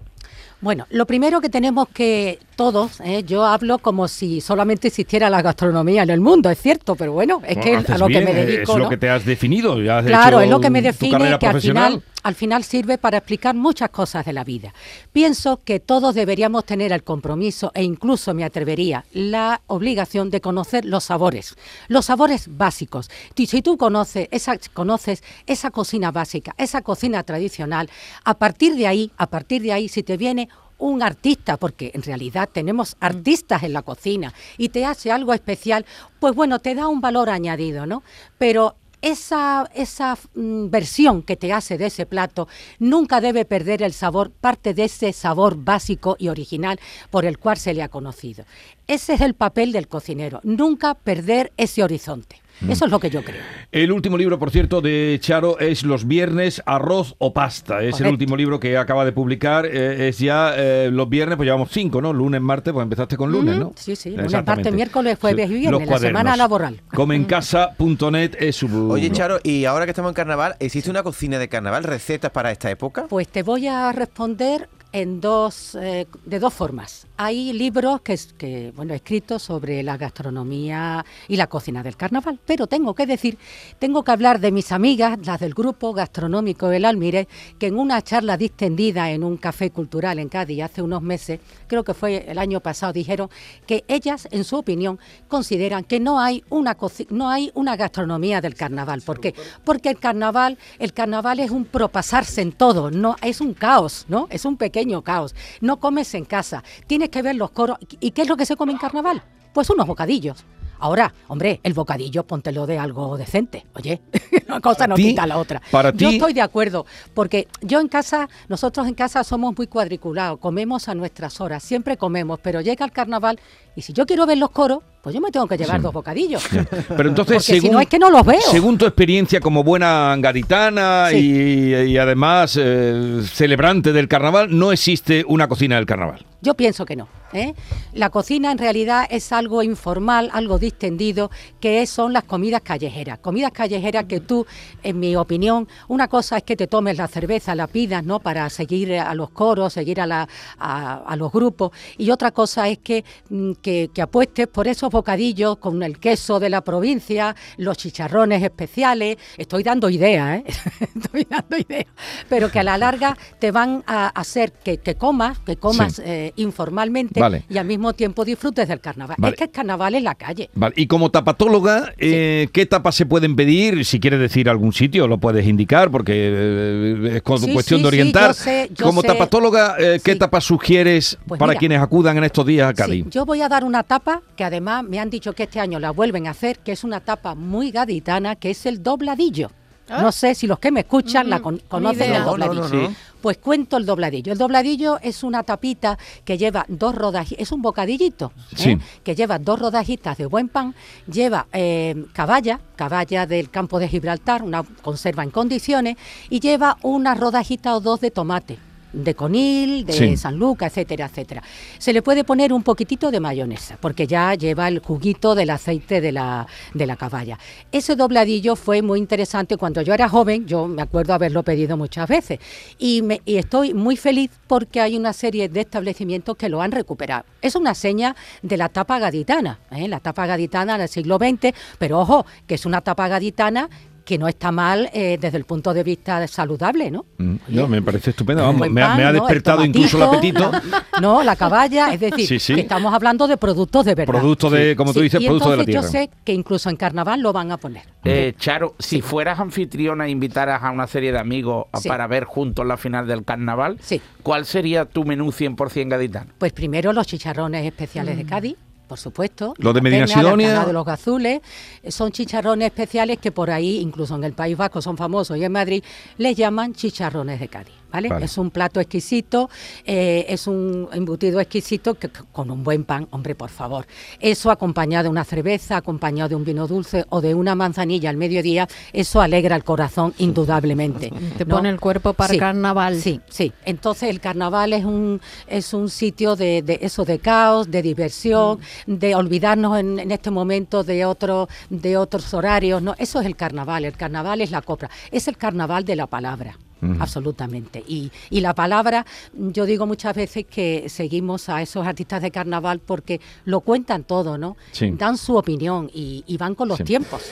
Bueno, 0.62 0.86
lo 0.90 1.06
primero 1.06 1.40
que 1.40 1.48
tenemos 1.48 1.88
que 1.88 2.38
todos, 2.54 3.00
¿eh? 3.00 3.22
yo 3.24 3.46
hablo 3.46 3.78
como 3.78 4.08
si 4.08 4.42
solamente 4.42 4.88
existiera 4.88 5.30
la 5.30 5.40
gastronomía 5.40 6.02
en 6.02 6.10
el 6.10 6.20
mundo, 6.20 6.50
es 6.50 6.58
cierto, 6.60 6.96
pero 6.96 7.12
bueno, 7.12 7.40
es 7.46 7.56
que 7.56 7.76
a 7.76 7.96
lo 7.96 8.08
que 8.08 8.20
me 8.20 8.34
dedico, 8.34 8.72
Es 8.72 8.78
lo 8.78 8.84
¿no? 8.84 8.88
que 8.90 8.98
te 8.98 9.08
has 9.08 9.24
definido. 9.24 9.80
ya 9.80 9.98
has 10.00 10.04
Claro, 10.06 10.38
hecho 10.40 10.44
es 10.44 10.50
lo 10.50 10.60
que 10.60 10.68
me 10.68 10.80
tu 10.82 10.88
define 10.88 11.12
carrera 11.12 11.38
que 11.38 11.46
al 11.46 11.52
profesional. 11.52 11.92
final, 11.92 12.04
al 12.22 12.34
final 12.34 12.64
sirve 12.64 12.98
para 12.98 13.18
explicar 13.18 13.54
muchas 13.54 13.90
cosas 13.90 14.24
de 14.24 14.32
la 14.32 14.44
vida. 14.44 14.74
Pienso 15.12 15.58
que 15.58 15.80
todos 15.80 16.14
deberíamos 16.14 16.64
tener 16.64 16.92
el 16.92 17.02
compromiso 17.02 17.72
e 17.74 17.82
incluso 17.82 18.34
me 18.34 18.44
atrevería 18.44 19.04
la 19.12 19.60
obligación 19.66 20.30
de 20.30 20.40
conocer 20.40 20.84
los 20.84 21.04
sabores, 21.04 21.56
los 21.88 22.06
sabores 22.06 22.56
básicos. 22.56 23.10
Y 23.34 23.46
si 23.46 23.62
tú 23.62 23.76
conoces 23.76 24.28
esa, 24.30 24.58
conoces 24.74 25.22
esa 25.46 25.70
cocina 25.70 26.10
básica, 26.10 26.54
esa 26.58 26.82
cocina 26.82 27.22
tradicional, 27.22 27.88
a 28.24 28.34
partir 28.34 28.74
de 28.76 28.86
ahí, 28.86 29.10
a 29.16 29.26
partir 29.26 29.62
de 29.62 29.72
ahí, 29.72 29.88
si 29.88 30.02
te 30.02 30.16
viene 30.16 30.48
un 30.80 31.02
artista, 31.02 31.56
porque 31.56 31.92
en 31.94 32.02
realidad 32.02 32.48
tenemos 32.50 32.96
artistas 33.00 33.62
en 33.62 33.74
la 33.74 33.82
cocina 33.82 34.32
y 34.56 34.70
te 34.70 34.84
hace 34.86 35.12
algo 35.12 35.34
especial, 35.34 35.84
pues 36.18 36.34
bueno, 36.34 36.58
te 36.58 36.74
da 36.74 36.88
un 36.88 37.00
valor 37.00 37.30
añadido, 37.30 37.86
¿no? 37.86 38.02
Pero 38.38 38.76
esa, 39.02 39.70
esa 39.74 40.18
mm, 40.34 40.70
versión 40.70 41.22
que 41.22 41.36
te 41.36 41.52
hace 41.52 41.78
de 41.78 41.86
ese 41.86 42.06
plato 42.06 42.48
nunca 42.78 43.20
debe 43.20 43.44
perder 43.44 43.82
el 43.82 43.92
sabor, 43.92 44.30
parte 44.30 44.74
de 44.74 44.84
ese 44.84 45.12
sabor 45.12 45.56
básico 45.56 46.16
y 46.18 46.28
original 46.28 46.78
por 47.10 47.24
el 47.24 47.38
cual 47.38 47.56
se 47.56 47.74
le 47.74 47.82
ha 47.82 47.88
conocido. 47.88 48.44
Ese 48.86 49.14
es 49.14 49.20
el 49.20 49.34
papel 49.34 49.72
del 49.72 49.88
cocinero, 49.88 50.40
nunca 50.42 50.94
perder 50.94 51.52
ese 51.56 51.82
horizonte. 51.82 52.40
Eso 52.68 52.84
es 52.84 52.90
lo 52.90 53.00
que 53.00 53.10
yo 53.10 53.22
creo. 53.24 53.40
El 53.72 53.90
último 53.92 54.18
libro, 54.18 54.38
por 54.38 54.50
cierto, 54.50 54.80
de 54.80 55.16
Charo 55.20 55.58
es 55.58 55.82
Los 55.82 56.06
viernes, 56.06 56.62
arroz 56.66 57.14
o 57.18 57.32
pasta. 57.32 57.82
Es 57.82 58.00
el 58.00 58.08
último 58.08 58.36
libro 58.36 58.60
que 58.60 58.76
acaba 58.76 59.04
de 59.04 59.12
publicar. 59.12 59.66
Eh, 59.66 60.08
es 60.08 60.18
ya 60.18 60.52
eh, 60.56 60.90
los 60.92 61.08
viernes, 61.08 61.36
pues 61.36 61.46
llevamos 61.46 61.70
cinco, 61.72 62.02
¿no? 62.02 62.12
Lunes, 62.12 62.40
martes, 62.40 62.72
pues 62.72 62.82
empezaste 62.82 63.16
con 63.16 63.32
lunes, 63.32 63.56
¿no? 63.56 63.72
Sí, 63.76 63.96
sí. 63.96 64.10
Lunes, 64.10 64.26
Exactamente. 64.26 64.62
martes, 64.70 64.74
miércoles, 64.74 65.18
jueves 65.20 65.46
y 65.50 65.52
Los 65.52 65.60
viernes, 65.60 65.80
la 65.80 65.86
cuadernos. 65.86 66.20
semana 66.20 66.36
laboral. 66.36 66.80
Comencasa.net 66.94 68.36
es 68.38 68.56
su... 68.56 68.90
Oye, 68.90 69.10
Charo, 69.10 69.38
y 69.42 69.64
ahora 69.64 69.84
que 69.86 69.90
estamos 69.92 70.10
en 70.10 70.14
carnaval, 70.14 70.56
¿existe 70.58 70.90
una 70.90 71.02
cocina 71.02 71.38
de 71.38 71.48
carnaval? 71.48 71.84
¿Recetas 71.84 72.30
para 72.30 72.50
esta 72.52 72.70
época? 72.70 73.06
Pues 73.08 73.28
te 73.28 73.42
voy 73.42 73.66
a 73.68 73.92
responder 73.92 74.68
en 74.92 75.20
dos, 75.20 75.76
eh, 75.80 76.06
de 76.26 76.38
dos 76.40 76.52
formas. 76.52 77.06
Hay 77.22 77.52
libros 77.52 78.00
que, 78.00 78.18
que, 78.38 78.72
bueno, 78.74 78.94
escritos 78.94 79.42
sobre 79.42 79.82
la 79.82 79.98
gastronomía 79.98 81.04
y 81.28 81.36
la 81.36 81.48
cocina 81.48 81.82
del 81.82 81.94
carnaval, 81.94 82.40
pero 82.46 82.66
tengo 82.66 82.94
que 82.94 83.04
decir, 83.04 83.36
tengo 83.78 84.02
que 84.02 84.10
hablar 84.10 84.40
de 84.40 84.50
mis 84.50 84.72
amigas, 84.72 85.18
las 85.22 85.38
del 85.38 85.52
grupo 85.52 85.92
gastronómico 85.92 86.72
El 86.72 86.86
Almiré, 86.86 87.28
que 87.58 87.66
en 87.66 87.78
una 87.78 88.00
charla 88.00 88.38
distendida 88.38 89.10
en 89.10 89.22
un 89.22 89.36
café 89.36 89.70
cultural 89.70 90.18
en 90.18 90.30
Cádiz 90.30 90.62
hace 90.62 90.80
unos 90.80 91.02
meses, 91.02 91.40
creo 91.66 91.84
que 91.84 91.92
fue 91.92 92.24
el 92.26 92.38
año 92.38 92.60
pasado, 92.60 92.94
dijeron 92.94 93.28
que 93.66 93.84
ellas, 93.86 94.26
en 94.30 94.44
su 94.44 94.56
opinión, 94.56 94.98
consideran 95.28 95.84
que 95.84 96.00
no 96.00 96.20
hay 96.20 96.42
una 96.48 96.74
no 97.10 97.28
hay 97.28 97.50
una 97.52 97.76
gastronomía 97.76 98.40
del 98.40 98.54
carnaval. 98.54 99.02
¿Por 99.02 99.20
qué? 99.20 99.34
Porque 99.62 99.90
el 99.90 99.98
carnaval, 99.98 100.56
el 100.78 100.94
carnaval 100.94 101.40
es 101.40 101.50
un 101.50 101.66
propasarse 101.66 102.40
en 102.40 102.52
todo, 102.52 102.90
no 102.90 103.16
es 103.20 103.42
un 103.42 103.52
caos, 103.52 104.06
¿no? 104.08 104.26
Es 104.30 104.46
un 104.46 104.56
pequeño 104.56 105.02
caos. 105.02 105.34
No 105.60 105.80
comes 105.80 106.14
en 106.14 106.24
casa, 106.24 106.64
tienes 106.86 107.09
que 107.10 107.22
ver 107.22 107.36
los 107.36 107.50
coros. 107.50 107.78
¿Y 108.00 108.12
qué 108.12 108.22
es 108.22 108.28
lo 108.28 108.36
que 108.36 108.46
se 108.46 108.56
come 108.56 108.72
en 108.72 108.78
carnaval? 108.78 109.22
Pues 109.52 109.68
unos 109.70 109.86
bocadillos. 109.86 110.44
Ahora, 110.82 111.12
hombre, 111.28 111.60
el 111.62 111.74
bocadillo 111.74 112.24
póntelo 112.26 112.66
de 112.66 112.78
algo 112.78 113.18
decente. 113.18 113.66
Oye, 113.74 114.00
una 114.48 114.60
cosa 114.60 114.86
no 114.86 114.94
quita 114.94 115.26
la 115.26 115.36
otra. 115.36 115.60
para 115.70 115.90
yo 115.92 116.08
ti- 116.08 116.14
estoy 116.16 116.32
de 116.32 116.40
acuerdo, 116.40 116.86
porque 117.12 117.48
yo 117.60 117.80
en 117.80 117.88
casa, 117.88 118.30
nosotros 118.48 118.88
en 118.88 118.94
casa 118.94 119.22
somos 119.22 119.54
muy 119.58 119.66
cuadriculados, 119.66 120.38
comemos 120.38 120.88
a 120.88 120.94
nuestras 120.94 121.38
horas, 121.42 121.62
siempre 121.62 121.98
comemos, 121.98 122.40
pero 122.42 122.62
llega 122.62 122.86
el 122.86 122.92
carnaval 122.92 123.38
y 123.76 123.82
si 123.82 123.92
yo 123.92 124.06
quiero 124.06 124.24
ver 124.24 124.38
los 124.38 124.52
coros, 124.52 124.78
pues 125.02 125.14
yo 125.14 125.20
me 125.20 125.30
tengo 125.30 125.46
que 125.46 125.58
llevar 125.58 125.76
Sí. 125.76 125.82
dos 125.82 125.92
bocadillos. 125.92 126.42
Pero 126.48 127.08
entonces, 127.10 127.36
Porque 127.36 127.40
si 127.40 127.60
según, 127.60 127.72
no 127.72 127.80
es 127.80 127.86
que 127.86 127.98
no 127.98 128.08
los 128.08 128.24
veo. 128.24 128.40
según 128.50 128.78
tu 128.78 128.86
experiencia 128.86 129.38
como 129.40 129.62
buena 129.62 130.16
gaditana 130.18 131.08
Sí. 131.10 131.16
y, 131.18 131.74
y 131.92 131.98
además 131.98 132.56
eh, 132.58 133.20
celebrante 133.30 133.92
del 133.92 134.08
carnaval, 134.08 134.48
no 134.58 134.72
existe 134.72 135.24
una 135.28 135.46
cocina 135.46 135.76
del 135.76 135.84
carnaval. 135.84 136.24
Yo 136.42 136.54
pienso 136.54 136.86
que 136.86 136.96
no. 136.96 137.19
¿Eh? 137.32 137.54
La 137.92 138.10
cocina 138.10 138.50
en 138.52 138.58
realidad 138.58 139.06
es 139.10 139.32
algo 139.32 139.62
informal, 139.62 140.30
algo 140.32 140.58
distendido, 140.58 141.30
que 141.60 141.86
son 141.86 142.12
las 142.12 142.24
comidas 142.24 142.60
callejeras. 142.62 143.18
Comidas 143.18 143.52
callejeras 143.52 144.04
que 144.04 144.20
tú, 144.20 144.46
en 144.82 144.98
mi 144.98 145.16
opinión, 145.16 145.68
una 145.88 146.08
cosa 146.08 146.36
es 146.38 146.42
que 146.42 146.56
te 146.56 146.66
tomes 146.66 146.96
la 146.96 147.08
cerveza, 147.08 147.54
la 147.54 147.66
pidas, 147.66 148.04
¿no? 148.04 148.20
Para 148.20 148.48
seguir 148.50 148.94
a 148.98 149.14
los 149.14 149.30
coros, 149.30 149.72
seguir 149.72 150.00
a, 150.00 150.06
la- 150.06 150.28
a- 150.58 150.96
a 151.06 151.16
los 151.16 151.32
grupos. 151.32 151.70
Y 151.98 152.10
otra 152.10 152.30
cosa 152.30 152.68
es 152.68 152.78
que, 152.78 153.04
mm, 153.28 153.52
que, 153.62 153.90
que 153.92 154.02
apuestes 154.02 154.46
por 154.48 154.68
esos 154.68 154.90
bocadillos 154.90 155.58
con 155.58 155.82
el 155.82 155.98
queso 155.98 156.40
de 156.40 156.50
la 156.50 156.60
provincia, 156.62 157.34
los 157.56 157.76
chicharrones 157.76 158.42
especiales. 158.42 159.16
Estoy 159.36 159.62
dando 159.62 159.88
ideas, 159.90 160.38
¿eh? 160.38 160.44
Estoy 160.96 161.26
dando 161.28 161.56
ideas. 161.56 161.86
Pero 162.28 162.50
que 162.50 162.60
a 162.60 162.62
la 162.64 162.78
larga 162.78 163.16
te 163.38 163.50
van 163.50 163.82
a 163.86 164.08
hacer 164.08 164.52
que, 164.52 164.78
que 164.78 164.94
comas, 164.96 165.38
que 165.40 165.56
comas 165.56 165.94
Sí. 165.96 166.02
eh, 166.04 166.32
informalmente 166.36 167.19
Vale. 167.20 167.44
y 167.48 167.58
al 167.58 167.66
mismo 167.66 167.92
tiempo 167.92 168.24
disfrutes 168.24 168.66
del 168.68 168.80
carnaval. 168.80 169.16
Vale. 169.18 169.34
Es 169.34 169.38
que 169.38 169.44
el 169.44 169.50
carnaval 169.50 169.94
es 169.94 170.02
la 170.02 170.14
calle. 170.14 170.50
Vale, 170.54 170.74
Y 170.76 170.86
como 170.86 171.10
tapatóloga, 171.10 171.92
eh, 171.98 172.48
¿qué 172.52 172.66
tapas 172.66 172.94
se 172.94 173.06
pueden 173.06 173.36
pedir? 173.36 173.84
Si 173.84 174.00
quieres 174.00 174.18
decir 174.20 174.48
algún 174.48 174.72
sitio, 174.72 175.06
lo 175.06 175.18
puedes 175.18 175.46
indicar, 175.46 175.90
porque 175.90 176.12
eh, 176.16 177.06
es 177.16 177.22
Sí, 177.40 177.52
cuestión 177.52 177.80
sí, 177.80 177.84
de 177.84 177.90
sí, 177.90 178.00
orientar. 178.00 178.28
yo 178.28 178.34
sé, 178.34 178.70
yo 178.74 178.86
como 178.86 179.02
sé. 179.02 179.06
tapatóloga, 179.08 179.76
eh, 179.78 180.00
¿qué 180.02 180.12
Sí. 180.12 180.18
tapas 180.18 180.44
sugieres 180.44 181.18
Pues 181.26 181.38
para 181.38 181.50
mira. 181.52 181.58
quienes 181.58 181.80
acudan 181.80 182.16
en 182.18 182.24
estos 182.24 182.44
días 182.46 182.66
a 182.68 182.70
Sí, 182.70 182.76
Cádiz? 182.76 183.06
yo 183.10 183.24
voy 183.26 183.40
a 183.42 183.48
dar 183.48 183.64
una 183.64 183.82
tapa 183.82 184.22
que 184.36 184.44
además 184.44 184.84
me 184.84 184.98
han 184.98 185.10
dicho 185.10 185.32
que 185.32 185.44
este 185.44 185.60
año 185.60 185.78
la 185.78 185.90
vuelven 185.90 186.26
a 186.26 186.30
hacer, 186.30 186.58
que 186.58 186.72
es 186.72 186.84
una 186.84 187.00
tapa 187.00 187.34
muy 187.34 187.70
gaditana, 187.70 188.36
que 188.36 188.50
es 188.50 188.66
el 188.66 188.82
dobladillo. 188.82 189.50
¿Ah? 189.88 190.02
No 190.02 190.12
sé 190.12 190.36
si 190.36 190.46
los 190.46 190.60
que 190.60 190.70
me 190.70 190.80
escuchan 190.80 191.28
la 191.28 191.40
Mm, 191.40 191.42
con- 191.42 191.58
conocen 191.66 192.12
el 192.12 192.18
No, 192.20 192.36
no, 192.36 192.46
dobladillo. 192.46 192.68
no, 192.68 192.82
no. 192.90 192.94
Pues 193.20 193.38
cuento 193.38 193.76
el 193.76 193.86
dobladillo. 193.86 194.32
El 194.32 194.38
dobladillo 194.38 194.98
es 195.02 195.22
una 195.22 195.42
tapita 195.42 195.98
que 196.24 196.38
lleva 196.38 196.64
dos 196.68 196.94
rodajitas, 196.94 197.42
es 197.42 197.52
un 197.52 197.62
bocadillito, 197.62 198.32
¿eh? 198.58 198.78
Que 199.04 199.14
lleva 199.14 199.38
dos 199.38 199.58
rodajitas 199.58 200.16
de 200.18 200.26
buen 200.26 200.48
pan, 200.48 200.74
lleva 201.10 201.46
eh, 201.52 202.06
caballa, 202.12 202.60
caballa 202.76 203.26
del 203.26 203.50
campo 203.50 203.78
de 203.78 203.88
Gibraltar, 203.88 204.42
una 204.42 204.62
conserva 204.62 205.22
en 205.22 205.30
condiciones, 205.30 205.96
y 206.28 206.40
lleva 206.40 206.78
una 206.82 207.14
rodajita 207.14 207.76
o 207.76 207.80
dos 207.80 208.00
de 208.00 208.10
tomate 208.10 208.69
de 208.92 209.14
conil, 209.14 209.84
de 209.86 209.92
Sí. 209.92 210.16
San 210.16 210.36
Lucas, 210.38 210.72
etcétera, 210.72 211.06
etcétera. 211.06 211.42
Se 211.78 211.92
le 211.92 212.02
puede 212.02 212.24
poner 212.24 212.52
un 212.52 212.62
poquitito 212.62 213.10
de 213.10 213.20
mayonesa, 213.20 213.76
porque 213.80 214.06
ya 214.06 214.34
lleva 214.34 214.68
el 214.68 214.80
juguito 214.80 215.34
del 215.34 215.50
aceite 215.50 216.00
de 216.00 216.12
la, 216.12 216.46
de 216.74 216.86
la 216.86 216.96
caballa. 216.96 217.38
Ese 217.72 217.96
dobladillo 217.96 218.56
fue 218.56 218.82
muy 218.82 218.98
interesante 218.98 219.56
cuando 219.56 219.82
yo 219.82 219.94
era 219.94 220.08
joven, 220.08 220.46
yo 220.46 220.66
me 220.66 220.82
acuerdo 220.82 221.14
haberlo 221.14 221.42
pedido 221.42 221.76
muchas 221.76 222.08
veces, 222.08 222.38
y, 222.78 223.02
me- 223.02 223.20
y 223.24 223.36
estoy 223.36 223.74
muy 223.74 223.96
feliz 223.96 224.30
porque 224.46 224.80
hay 224.80 224.96
una 224.96 225.12
serie 225.12 225.48
de 225.48 225.60
establecimientos 225.60 226.36
que 226.36 226.48
lo 226.48 226.60
han 226.62 226.72
recuperado. 226.72 227.24
Es 227.42 227.54
una 227.54 227.74
seña 227.74 228.16
de 228.42 228.56
la 228.56 228.68
tapa 228.68 228.98
gaditana, 228.98 229.58
¿eh? 229.70 229.88
la 229.88 230.00
tapa 230.00 230.26
gaditana 230.26 230.76
del 230.78 230.88
siglo 230.88 231.18
XX, 231.18 231.54
pero 231.78 232.00
ojo, 232.00 232.26
que 232.46 232.54
es 232.56 232.66
una 232.66 232.80
tapa 232.80 233.08
gaditana 233.08 233.68
que 234.04 234.18
no 234.18 234.28
está 234.28 234.50
mal 234.52 234.88
eh, 234.92 235.18
desde 235.20 235.36
el 235.38 235.44
punto 235.44 235.72
de 235.74 235.82
vista 235.82 236.26
saludable, 236.26 236.90
¿no? 236.90 237.04
Mm, 237.18 237.34
no, 237.48 237.68
me 237.68 237.80
parece 237.82 238.10
estupendo. 238.10 238.42
Vamos, 238.42 238.68
me, 238.70 238.82
ha- 238.82 238.88
pan, 238.88 238.96
me 238.96 239.04
ha 239.04 239.12
¿no? 239.12 239.18
El 239.18 239.20
despertado 239.20 239.64
incluso 239.64 239.96
el 239.96 240.02
apetito. 240.04 240.50
la- 240.50 240.62
no, 241.00 241.22
la 241.22 241.36
caballa, 241.36 241.92
es 241.92 242.00
decir, 242.00 242.26
Sí, 242.26 242.38
sí. 242.38 242.54
que 242.54 242.60
estamos 242.62 242.92
hablando 242.94 243.26
de 243.28 243.36
productos 243.36 243.84
de 243.84 243.94
verdad. 243.94 244.12
Producto 244.12 244.50
de, 244.50 244.74
como 244.76 244.92
tú 244.92 245.00
dices, 245.00 245.20
y 245.20 245.24
producto 245.26 245.50
de 245.50 245.56
la 245.58 245.64
tierra. 245.64 245.82
yo 245.82 245.88
sé 245.88 246.10
que 246.24 246.32
incluso 246.32 246.68
en 246.70 246.76
carnaval 246.76 247.20
lo 247.20 247.32
van 247.32 247.52
a 247.52 247.56
poner. 247.56 247.82
Eh, 248.04 248.34
Charo, 248.38 248.74
si 248.78 249.00
fueras 249.00 249.38
anfitriona 249.40 250.06
e 250.06 250.10
invitaras 250.10 250.62
a 250.62 250.70
una 250.70 250.86
serie 250.86 251.12
de 251.12 251.18
amigos 251.18 251.66
para 251.86 252.06
ver 252.06 252.24
juntos 252.24 252.66
la 252.66 252.76
final 252.76 253.06
del 253.06 253.24
carnaval, 253.24 253.78
Sí. 253.80 254.00
¿cuál 254.22 254.46
sería 254.46 254.84
tu 254.84 255.04
menú 255.04 255.30
100% 255.32 255.88
gaditano? 255.88 256.32
Pues 256.38 256.52
primero 256.52 256.92
los 256.92 257.06
chicharrones 257.06 257.64
especiales 257.66 258.16
de 258.16 258.24
Cádiz. 258.24 258.56
Por 258.90 258.98
supuesto. 258.98 259.54
Los 259.58 259.72
de 259.72 259.82
Medina 259.82 260.04
Sidonia. 260.08 260.64
de 260.64 260.72
los 260.72 260.84
gazules. 260.84 261.40
eh, 261.80 261.92
Son 261.92 262.10
chicharrones 262.10 262.66
especiales 262.66 263.18
que 263.18 263.30
por 263.30 263.48
ahí, 263.48 263.78
incluso 263.78 264.16
en 264.16 264.24
el 264.24 264.32
País 264.32 264.56
Vasco, 264.56 264.82
son 264.82 264.96
famosos 264.96 265.36
y 265.36 265.44
en 265.44 265.52
Madrid 265.52 265.84
les 266.18 266.36
llaman 266.36 266.74
chicharrones 266.74 267.38
de 267.38 267.46
Cádiz. 267.46 267.79
¿Vale? 267.92 268.08
Vale. 268.08 268.24
Es 268.24 268.38
un 268.38 268.50
plato 268.50 268.80
exquisito, 268.80 269.48
eh, 269.84 270.26
es 270.28 270.46
un 270.46 270.88
embutido 270.92 271.40
exquisito 271.40 271.94
que, 271.94 272.08
que- 272.08 272.20
con 272.32 272.50
un 272.50 272.62
buen 272.64 272.84
pan, 272.84 273.06
hombre, 273.10 273.34
por 273.34 273.50
favor. 273.50 273.86
Eso 274.20 274.50
acompañado 274.50 275.04
de 275.04 275.08
una 275.10 275.24
cerveza, 275.24 275.76
acompañado 275.76 276.28
de 276.30 276.34
un 276.36 276.44
vino 276.44 276.66
dulce 276.66 277.04
o 277.10 277.20
de 277.20 277.34
una 277.34 277.54
manzanilla 277.54 278.10
al 278.10 278.16
mediodía, 278.16 278.68
eso 278.92 279.20
alegra 279.20 279.56
el 279.56 279.64
corazón 279.64 280.14
indudablemente. 280.18 281.10
Te 281.38 281.44
¿no? 281.44 281.56
pone 281.56 281.68
el 281.68 281.80
cuerpo 281.80 282.12
para 282.14 282.32
Sí, 282.32 282.38
carnaval. 282.38 282.96
Sí, 283.00 283.20
sí. 283.28 283.52
Entonces 283.64 284.08
el 284.10 284.20
carnaval 284.20 284.72
es 284.72 284.84
un 284.84 285.20
es 285.46 285.72
un 285.74 285.88
sitio 285.90 286.36
de, 286.36 286.62
de 286.62 286.78
eso 286.82 287.04
de 287.04 287.18
caos, 287.18 287.70
de 287.70 287.82
diversión, 287.82 288.58
Mm. 288.86 288.94
de 288.94 289.14
olvidarnos 289.14 289.78
en, 289.78 289.98
en 289.98 290.10
este 290.10 290.30
momento 290.30 290.82
de 290.84 291.04
otro 291.04 291.48
de 291.68 291.96
otros 291.96 292.32
horarios. 292.34 292.82
No, 292.82 292.94
eso 292.98 293.20
es 293.20 293.26
el 293.26 293.36
carnaval. 293.36 293.84
El 293.84 293.96
carnaval 293.96 294.40
es 294.40 294.50
la 294.50 294.62
copla. 294.62 294.90
Es 295.10 295.28
el 295.28 295.36
carnaval 295.36 295.84
de 295.84 295.96
la 295.96 296.06
palabra. 296.06 296.56
Absolutamente. 296.98 297.82
Y, 297.86 298.10
y 298.30 298.40
la 298.40 298.54
palabra, 298.54 299.04
yo 299.34 299.66
digo 299.66 299.86
muchas 299.86 300.14
veces 300.14 300.44
que 300.46 300.84
seguimos 300.88 301.48
a 301.48 301.62
esos 301.62 301.86
artistas 301.86 302.22
de 302.22 302.30
carnaval 302.30 302.80
porque 302.80 303.20
lo 303.44 303.60
cuentan 303.60 304.04
todo, 304.04 304.38
¿no? 304.38 304.56
Sí. 304.72 304.90
Dan 304.96 305.16
su 305.16 305.36
opinión 305.36 305.90
y, 305.92 306.24
y 306.26 306.36
van 306.36 306.54
con 306.54 306.68
los 306.68 306.78
Sí. 306.78 306.84
tiempos. 306.84 307.22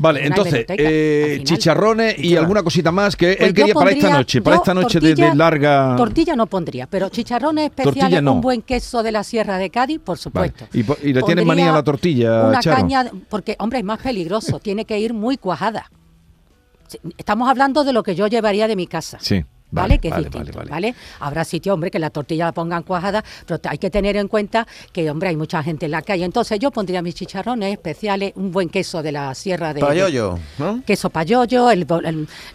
Vale, 0.00 0.24
entonces, 0.26 0.64
eh, 0.68 1.40
chicharrones 1.42 2.18
y 2.20 2.36
alguna 2.36 2.62
cosita 2.62 2.92
más 2.92 3.16
que 3.16 3.34
Pues 3.36 3.48
él 3.48 3.54
quería 3.54 3.72
yo 3.74 3.80
para 3.80 3.90
esta 3.90 4.10
noche, 4.10 4.40
para 4.42 4.56
esta 4.56 4.72
noche 4.74 5.00
de- 5.00 5.34
larga... 5.34 5.96
Tortilla 5.96 6.36
no 6.36 6.46
pondría, 6.46 6.86
pero 6.86 7.08
chicharrones 7.08 7.64
especiales, 7.64 8.22
no. 8.22 8.34
un 8.34 8.40
buen 8.40 8.62
queso 8.62 9.02
de 9.02 9.10
la 9.10 9.24
Sierra 9.24 9.58
de 9.58 9.70
Cádiz, 9.70 9.98
por 9.98 10.16
Vale. 10.32 10.52
supuesto. 10.52 10.68
Y, 11.02 11.12
le 11.12 11.22
tienes 11.22 11.44
manía 11.44 11.70
a 11.70 11.72
la 11.72 11.82
tortilla, 11.82 12.46
Una 12.48 12.60
Charo. 12.60 12.76
caña, 12.76 13.10
porque, 13.28 13.56
hombre, 13.58 13.80
es 13.80 13.84
más 13.84 13.98
peligroso, 13.98 14.60
tiene 14.60 14.84
que 14.84 15.00
ir 15.00 15.14
muy 15.14 15.36
cuajada. 15.36 15.90
Estamos 17.16 17.48
hablando 17.48 17.84
de 17.84 17.92
lo 17.92 18.02
que 18.02 18.14
yo 18.14 18.26
llevaría 18.26 18.68
de 18.68 18.76
mi 18.76 18.86
casa. 18.86 19.18
Sí. 19.20 19.44
¿Vale? 19.70 19.88
Vale, 19.88 19.98
que 19.98 20.08
es 20.08 20.14
vale, 20.14 20.28
distinto, 20.30 20.60
vale. 20.68 20.94
Habrá 21.20 21.44
sitio, 21.44 21.74
hombre, 21.74 21.90
que 21.90 21.98
la 21.98 22.10
tortilla 22.10 22.46
la 22.46 22.52
pongan 22.52 22.82
cuajada, 22.82 23.22
pero 23.46 23.60
hay 23.68 23.78
que 23.78 23.90
tener 23.90 24.16
en 24.16 24.28
cuenta 24.28 24.66
que, 24.92 25.10
hombre, 25.10 25.28
hay 25.28 25.36
mucha 25.36 25.62
gente 25.62 25.86
en 25.86 25.92
la 25.92 26.02
calle. 26.02 26.24
Entonces 26.24 26.58
yo 26.58 26.70
pondría 26.70 27.02
mis 27.02 27.14
chicharrones 27.14 27.72
especiales, 27.72 28.32
un 28.36 28.50
buen 28.50 28.70
queso 28.70 29.02
de 29.02 29.12
la 29.12 29.34
sierra 29.34 29.74
de... 29.74 29.80
Payollo, 29.80 30.38
¿no? 30.58 30.82
queso 30.86 31.10
payollo, 31.10 31.70
el 31.70 31.86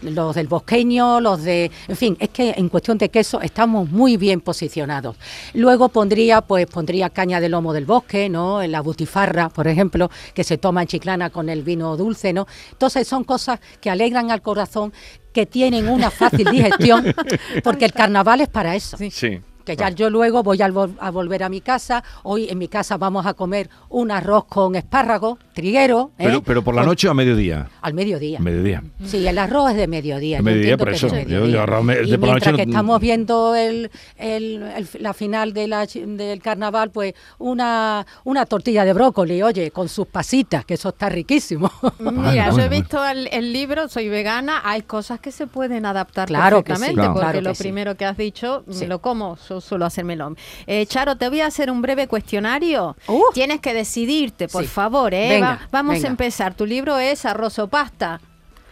los 0.02 0.34
del 0.34 0.48
bosqueño, 0.48 1.20
los 1.20 1.42
de... 1.42 1.70
En 1.88 1.96
fin, 1.96 2.16
es 2.18 2.30
que 2.30 2.54
en 2.56 2.68
cuestión 2.68 2.98
de 2.98 3.08
queso 3.08 3.40
estamos 3.40 3.90
muy 3.90 4.16
bien 4.16 4.40
posicionados. 4.40 5.16
Luego 5.52 5.88
pondría, 5.88 6.40
pues 6.40 6.66
pondría 6.66 7.10
caña 7.10 7.40
de 7.40 7.48
lomo 7.48 7.72
del 7.72 7.84
bosque, 7.84 8.28
¿no? 8.28 8.62
La 8.66 8.80
butifarra, 8.80 9.48
por 9.48 9.68
ejemplo, 9.68 10.10
que 10.34 10.44
se 10.44 10.58
toma 10.58 10.82
en 10.82 10.88
Chiclana 10.88 11.30
con 11.30 11.48
el 11.48 11.62
vino 11.62 11.96
dulce, 11.96 12.32
¿no? 12.32 12.46
Entonces 12.72 13.06
son 13.06 13.24
cosas 13.24 13.60
que 13.80 13.90
alegran 13.90 14.30
al 14.30 14.42
corazón, 14.42 14.92
que 15.34 15.44
tienen 15.46 15.88
una 15.88 16.10
fácil 16.10 16.48
digestión, 16.50 17.04
porque 17.64 17.84
el 17.84 17.92
carnaval 17.92 18.40
es 18.40 18.48
para 18.48 18.74
eso 18.74 18.96
Sí. 18.96 19.40
que 19.64 19.76
ya 19.76 19.90
yo 19.90 20.08
luego 20.08 20.42
voy 20.42 20.56
vol- 20.58 20.96
a, 21.00 21.10
volver 21.10 21.42
a 21.42 21.48
mi 21.48 21.60
casa. 21.60 22.02
Hoy 22.22 22.48
en 22.48 22.56
mi 22.58 22.68
casa 22.68 22.96
vamos 22.96 23.26
a 23.26 23.34
comer 23.34 23.68
un 23.90 24.10
arroz 24.10 24.44
con 24.44 24.76
espárrago, 24.76 25.38
triguero. 25.54 26.10
¿eh? 26.18 26.24
Pero, 26.26 26.42
pero 26.42 26.62
por 26.62 26.74
la 26.74 26.82
noche 26.84 27.08
o 27.08 27.12
a 27.12 27.14
mediodía. 27.14 27.68
Al 27.80 27.94
mediodía. 27.94 28.38
Mediodía. 28.40 28.82
Sí, 29.06 29.26
el 29.26 29.38
arroz 29.38 29.70
es 29.70 29.76
de 29.76 29.86
mediodía. 29.86 30.42
Mediodía, 30.42 30.76
por 30.76 30.88
que 30.90 30.96
eso. 30.96 31.06
es 31.06 31.26
Yo- 31.26 31.46
yo 31.46 31.62
arroz 31.62 31.82
me- 31.84 31.94
de 31.96 32.02
y 32.04 32.10
por 32.18 32.20
la 32.28 32.34
mientras 32.34 32.52
noche 32.52 32.62
que 32.62 32.66
no- 32.66 32.72
estamos 32.72 33.00
viendo 33.00 33.54
el, 33.54 33.90
el- 34.18 34.62
el- 34.76 34.88
la 35.00 35.14
final 35.14 35.52
de 35.54 35.68
la 35.68 35.86
del 35.86 36.42
carnaval, 36.42 36.90
pues 36.90 37.14
una, 37.38 38.06
una 38.24 38.46
tortilla 38.46 38.84
de 38.84 38.92
brócoli, 38.92 39.42
oye, 39.42 39.70
con 39.70 39.88
sus 39.88 40.06
pasitas, 40.06 40.64
que 40.64 40.74
eso 40.74 40.88
está 40.90 41.08
riquísimo. 41.08 41.70
Mira, 41.98 42.00
bueno, 42.50 42.56
yo 42.56 42.62
he 42.62 42.68
visto 42.68 43.04
el, 43.06 43.28
el 43.32 43.52
libro, 43.52 43.88
soy 43.88 44.08
vegana, 44.08 44.60
hay 44.64 44.82
cosas 44.82 45.20
que 45.20 45.30
se 45.30 45.46
pueden 45.46 45.86
adaptar 45.86 46.28
Claro 46.28 46.62
que 46.64 46.74
sí, 46.74 46.80
perfectamente, 46.80 46.94
claro. 46.94 47.12
porque 47.12 47.24
Claro 47.24 47.38
que 47.38 47.42
lo 47.48 47.54
sí. 47.54 47.62
primero 47.62 47.94
que 47.96 48.04
has 48.04 48.16
dicho, 48.16 48.64
Sí. 48.70 48.86
lo 48.86 49.00
como, 49.00 49.38
yo 49.48 49.60
suelo 49.60 49.84
hacérmelo. 49.86 50.34
Eh, 50.66 50.86
Charo, 50.86 51.16
te 51.16 51.28
voy 51.28 51.40
a 51.40 51.46
hacer 51.46 51.70
un 51.70 51.80
breve 51.82 52.08
cuestionario. 52.08 52.96
Uh. 53.06 53.22
Tienes 53.32 53.60
que 53.60 53.72
decidirte, 53.74 54.48
por 54.48 54.62
Sí. 54.62 54.68
favor, 54.68 55.12
¿eh? 55.14 55.28
Venga, 55.28 55.43
Va- 55.44 55.68
vamos 55.70 55.94
venga. 55.94 56.08
a 56.08 56.10
empezar. 56.10 56.54
Tu 56.54 56.66
libro 56.66 56.98
es 56.98 57.24
Arroz 57.24 57.58
o 57.58 57.68
Pasta. 57.68 58.20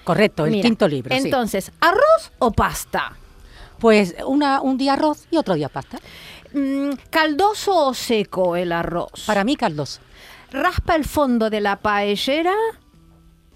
Correcto, 0.04 0.44
el 0.46 0.50
Mira, 0.52 0.62
quinto 0.62 0.88
libro. 0.88 1.14
sí. 1.16 1.22
Entonces, 1.24 1.70
¿arroz 1.80 2.32
o 2.40 2.50
pasta? 2.50 3.12
Pues 3.78 4.14
una, 4.26 4.60
un 4.60 4.76
día 4.76 4.94
arroz 4.94 5.26
y 5.30 5.36
otro 5.36 5.54
día 5.54 5.68
pasta. 5.68 5.98
Mm, 6.52 6.90
¿Caldoso 7.10 7.86
o 7.88 7.94
seco 7.94 8.56
el 8.56 8.72
arroz? 8.72 9.24
Para 9.26 9.44
mí 9.44 9.56
caldoso. 9.56 10.00
¿Raspa 10.50 10.96
el 10.96 11.04
fondo 11.04 11.50
de 11.50 11.60
la 11.60 11.76
paellera? 11.76 12.52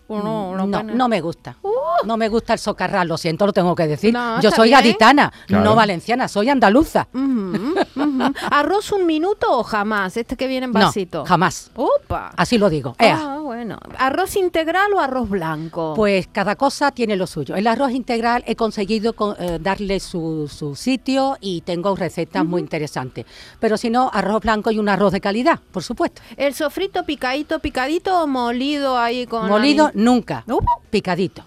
¿O 0.08 0.18
no? 0.20 0.66
no, 0.66 1.08
me 1.08 1.20
gusta. 1.20 1.56
No 2.04 2.16
me 2.16 2.28
gusta 2.28 2.52
el 2.52 2.58
socarral, 2.58 3.08
lo 3.08 3.16
siento, 3.16 3.46
lo 3.46 3.52
tengo 3.52 3.75
que 3.75 3.86
decir. 3.88 4.12
No, 4.12 4.40
Yo 4.40 4.50
soy 4.50 4.68
bien. 4.68 4.78
gaditana, 4.80 5.32
Claro. 5.46 5.64
no 5.64 5.75
valenciana, 5.75 6.28
soy 6.28 6.48
andaluza. 6.50 7.08
¿Arroz 8.50 8.92
un 8.92 9.06
minuto 9.06 9.46
o 9.58 9.62
jamás? 9.64 10.16
Este 10.16 10.36
que 10.36 10.46
viene 10.46 10.66
en 10.66 10.72
No, 10.72 10.80
vasito. 10.80 11.25
jamás. 11.25 11.70
Opa. 11.75 12.32
Así 12.36 12.58
lo 12.58 12.68
digo. 12.70 12.94
Ea. 12.98 13.18
Ah, 13.20 13.38
bueno. 13.40 13.78
¿Arroz 13.98 14.36
integral 14.36 14.92
o 14.94 15.00
arroz 15.00 15.28
blanco? 15.28 15.94
Pues 15.96 16.28
cada 16.30 16.56
cosa 16.56 16.90
tiene 16.92 17.16
lo 17.16 17.26
suyo. 17.26 17.54
El 17.56 17.66
arroz 17.66 17.92
integral 17.92 18.44
he 18.46 18.56
conseguido 18.56 19.14
co- 19.14 19.36
eh, 19.38 19.58
darle 19.60 20.00
su, 20.00 20.50
su 20.52 20.75
sitio 20.76 21.36
y 21.40 21.62
tengo 21.62 21.94
recetas 21.96 22.44
muy 22.44 22.60
interesantes. 22.60 23.26
Pero 23.60 23.76
si 23.76 23.90
no, 23.90 24.10
arroz 24.12 24.42
blanco 24.42 24.70
y 24.70 24.78
un 24.78 24.88
arroz 24.88 25.12
de 25.12 25.20
calidad, 25.20 25.60
por 25.72 25.82
supuesto. 25.82 26.22
¿El 26.36 26.54
sofrito 26.54 27.04
picadito, 27.04 27.58
picadito 27.60 28.22
o 28.22 28.26
molido 28.26 28.98
ahí 28.98 29.26
con... 29.26 29.48
Molido, 29.48 29.90
nunca. 29.96 30.44
Uh, 30.46 30.60
Picadito. 30.90 31.42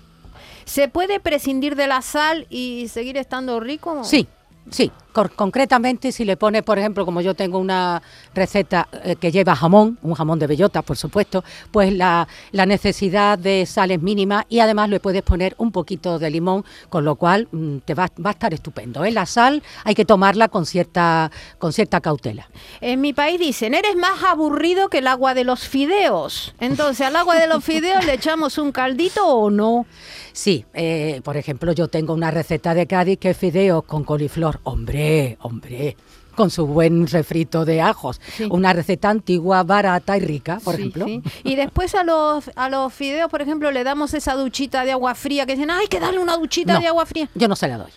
¿Se 0.66 0.88
puede 0.88 1.20
prescindir 1.20 1.76
de 1.76 1.88
la 1.88 2.02
sal 2.02 2.46
y 2.50 2.88
seguir 2.90 3.18
estando 3.18 3.60
rico? 3.60 4.04
Sí, 4.04 4.28
sí. 4.70 4.92
Concretamente, 5.12 6.12
si 6.12 6.24
le 6.24 6.38
pones, 6.38 6.64
por 6.64 6.78
ejemplo, 6.78 7.04
como 7.04 7.22
yo 7.22 7.34
tengo 7.34 7.58
una 7.58 8.02
receta 8.34 8.88
eh, 9.04 9.16
que 9.16 9.32
lleva 9.32 9.56
jamón, 9.56 9.98
un 10.04 10.14
jamón 10.14 10.38
de 10.38 10.48
bellota, 10.48 10.82
por 10.82 10.98
supuesto, 10.98 11.44
pues 11.72 11.92
la, 11.94 12.28
la 12.52 12.66
necesidad 12.66 13.38
de 13.38 13.66
sal 13.66 13.92
es 13.92 14.02
mínima 14.02 14.46
y 14.50 14.60
además 14.60 14.90
le 14.90 15.00
puedes 15.00 15.24
poner 15.24 15.56
un 15.58 15.72
poquito 15.72 16.20
de 16.20 16.30
limón, 16.30 16.64
con 16.90 17.06
lo 17.06 17.16
cual 17.16 17.48
mm, 17.52 17.78
te 17.80 17.96
va, 17.96 18.10
va 18.24 18.30
a 18.30 18.34
estar 18.34 18.54
estupendo. 18.54 19.04
¿eh? 19.04 19.12
La 19.12 19.26
sal 19.26 19.64
hay 19.84 19.96
que 19.96 20.06
tomarla 20.06 20.48
con 20.48 20.66
cierta, 20.66 21.32
con 21.58 21.74
cierta 21.74 22.02
cautela. 22.02 22.50
En 22.80 23.02
mi 23.02 23.14
país 23.14 23.40
dicen, 23.40 23.74
eres 23.74 23.96
más 23.96 24.24
aburrido 24.24 24.90
que 24.90 25.00
el 25.00 25.08
agua 25.08 25.34
de 25.34 25.44
los 25.44 25.68
fideos. 25.68 26.54
Entonces, 26.60 27.06
¿al 27.08 27.16
agua 27.16 27.36
de 27.36 27.48
los 27.48 27.64
fideos 27.64 28.06
le 28.06 28.14
echamos 28.14 28.58
un 28.58 28.72
caldito 28.72 29.26
o 29.26 29.50
no? 29.50 29.86
Sí, 30.34 30.66
eh, 30.74 31.22
por 31.24 31.38
ejemplo, 31.38 31.74
yo 31.74 31.88
tengo 31.88 32.14
una 32.14 32.32
receta 32.32 32.74
de 32.74 32.88
Cádiz 32.88 33.18
que 33.20 33.32
es 33.32 33.38
fideos 33.38 33.84
con 33.84 34.04
coliflor. 34.04 34.60
Hombre, 34.64 34.99
hombre, 35.42 35.96
con 36.36 36.50
su 36.50 36.66
buen 36.66 37.08
refrito 37.08 37.66
de 37.66 37.82
ajos. 37.82 38.22
Sí. 38.38 38.48
Una 38.50 38.72
receta 38.74 39.10
antigua, 39.10 39.64
barata 39.64 40.16
y 40.16 40.22
rica, 40.22 40.60
por 40.64 40.76
Sí, 40.76 40.82
ejemplo. 40.82 41.06
sí. 41.06 41.22
Y 41.44 41.56
después 41.56 41.96
a 41.96 42.04
los, 42.04 42.50
a 42.56 42.70
los 42.70 42.94
fideos, 42.94 43.30
por 43.30 43.42
ejemplo, 43.42 43.72
le 43.72 43.84
damos 43.84 44.14
esa 44.14 44.36
duchita 44.36 44.86
de 44.86 44.92
agua 44.94 45.16
fría 45.16 45.46
que 45.46 45.54
dicen, 45.56 45.70
"Ah, 45.70 45.80
hay 45.80 45.88
que 45.88 46.00
darle 46.00 46.20
una 46.20 46.38
duchita 46.38 46.74
No, 46.76 46.80
de 46.80 46.88
agua 46.88 47.06
fría. 47.06 47.28
Yo 47.36 47.48
no 47.48 47.56
se 47.58 47.68
la 47.68 47.78
doy. 47.78 47.92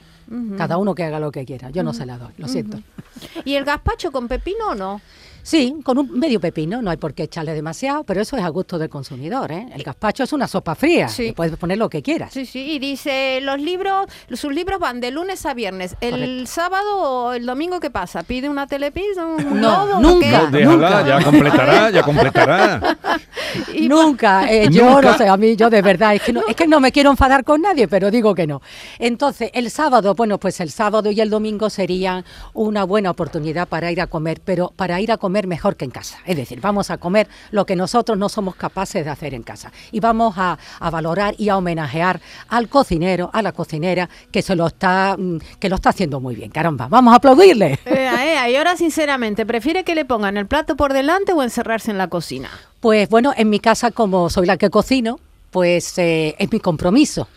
Cada 0.56 0.78
uno 0.78 0.94
que 0.94 1.04
haga 1.04 1.20
lo 1.20 1.30
que 1.30 1.44
quiera. 1.44 1.68
Yo 1.70 1.82
no 1.82 1.92
se 1.92 2.06
la 2.06 2.16
doy, 2.16 2.32
lo 2.38 2.48
siento. 2.48 2.78
¿Y 3.44 3.54
el 3.56 3.64
gazpacho 3.66 4.10
con 4.10 4.28
pepino 4.28 4.70
o 4.70 4.74
no? 4.74 5.00
Sí, 5.42 5.74
con 5.84 5.98
un 5.98 6.18
medio 6.18 6.40
pepino, 6.40 6.80
no 6.82 6.90
hay 6.90 6.96
por 6.96 7.14
qué 7.14 7.24
echarle 7.24 7.52
demasiado, 7.54 8.04
pero 8.04 8.20
eso 8.22 8.36
es 8.36 8.44
a 8.44 8.48
gusto 8.48 8.78
del 8.78 8.88
consumidor. 8.88 9.50
¿eh? 9.50 9.66
El 9.74 9.82
gazpacho 9.82 10.22
es 10.22 10.32
una 10.32 10.46
sopa 10.46 10.74
fría, 10.74 11.08
Sí. 11.08 11.24
le 11.26 11.32
puedes 11.32 11.56
poner 11.56 11.78
lo 11.78 11.88
que 11.90 12.00
quieras. 12.02 12.32
Sí, 12.32 12.46
sí, 12.46 12.72
y 12.72 12.78
dice, 12.78 13.40
los 13.42 13.58
libros, 13.60 14.06
sus 14.32 14.52
libros 14.54 14.78
van 14.78 15.00
de 15.00 15.10
lunes 15.10 15.44
a 15.44 15.52
viernes. 15.54 15.96
¿El 16.00 16.10
Correcto. 16.12 16.46
sábado 16.46 16.96
o 17.00 17.32
el 17.32 17.44
domingo 17.44 17.80
qué 17.80 17.90
pasa? 17.90 18.22
¿Pide 18.22 18.48
una 18.48 18.66
telepizza? 18.66 19.26
¿Un 19.26 19.60
No, 19.60 20.00
nunca. 20.00 20.46
déjala, 20.46 21.00
nunca. 21.00 21.06
ya 21.06 21.24
completará, 21.24 21.90
ya 21.90 22.02
completará. 22.02 22.98
Y- 23.74 23.86
Nunca, 23.88 24.50
eh, 24.50 24.68
yo 24.70 24.88
Nunca. 24.88 25.10
no 25.12 25.18
sé, 25.18 25.28
a 25.28 25.36
mí 25.36 25.56
yo 25.56 25.68
de 25.68 25.82
verdad, 25.82 26.14
es 26.14 26.22
que, 26.22 26.32
no, 26.32 26.40
es 26.48 26.56
que 26.56 26.66
no 26.66 26.80
me 26.80 26.90
quiero 26.92 27.10
enfadar 27.10 27.44
con 27.44 27.60
nadie, 27.60 27.86
pero 27.88 28.10
digo 28.10 28.34
que 28.34 28.46
no. 28.46 28.62
Entonces, 28.98 29.50
el 29.52 29.70
sábado, 29.70 30.14
bueno, 30.14 30.38
pues 30.38 30.60
el 30.60 30.70
sábado 30.70 31.10
y 31.10 31.20
el 31.20 31.28
domingo 31.28 31.68
serían 31.68 32.24
una 32.54 32.84
buena 32.84 33.10
oportunidad 33.10 33.68
para 33.68 33.92
ir 33.92 34.00
a 34.00 34.06
comer, 34.06 34.40
pero 34.42 34.72
para 34.74 35.00
ir 35.02 35.12
a 35.12 35.18
comer 35.18 35.31
mejor 35.46 35.76
que 35.76 35.84
en 35.84 35.90
casa. 35.90 36.18
Es 36.26 36.36
decir, 36.36 36.60
vamos 36.60 36.90
a 36.90 36.98
comer 36.98 37.28
lo 37.50 37.66
que 37.66 37.76
nosotros 37.76 38.18
no 38.18 38.28
somos 38.28 38.54
capaces 38.54 39.04
de 39.04 39.10
hacer 39.10 39.34
en 39.34 39.42
casa. 39.42 39.72
Y 39.90 40.00
vamos 40.00 40.34
a, 40.36 40.58
a 40.78 40.90
valorar 40.90 41.34
y 41.38 41.48
a 41.48 41.56
homenajear 41.56 42.20
al 42.48 42.68
cocinero, 42.68 43.30
a 43.32 43.42
la 43.42 43.52
cocinera, 43.52 44.08
que 44.30 44.42
se 44.42 44.54
lo 44.54 44.66
está, 44.66 45.16
mm, 45.18 45.38
que 45.58 45.68
lo 45.68 45.76
está 45.76 45.90
haciendo 45.90 46.20
muy 46.20 46.34
bien. 46.34 46.50
Caramba, 46.50 46.88
vamos 46.88 47.12
a 47.12 47.16
aplaudirle. 47.16 47.78
Ea, 47.84 48.26
ea, 48.26 48.50
y 48.50 48.56
ahora, 48.56 48.76
sinceramente, 48.76 49.46
¿prefiere 49.46 49.84
que 49.84 49.94
le 49.94 50.04
pongan 50.04 50.36
el 50.36 50.46
plato 50.46 50.76
por 50.76 50.92
delante 50.92 51.32
o 51.32 51.42
encerrarse 51.42 51.90
en 51.90 51.98
la 51.98 52.08
cocina? 52.08 52.50
Pues 52.80 53.08
bueno, 53.08 53.32
en 53.36 53.48
mi 53.50 53.60
casa, 53.60 53.90
como 53.90 54.28
soy 54.30 54.46
la 54.46 54.56
que 54.56 54.70
cocino, 54.70 55.20
pues 55.50 55.96
eh, 55.98 56.34
es 56.38 56.50
mi 56.50 56.60
compromiso. 56.60 57.28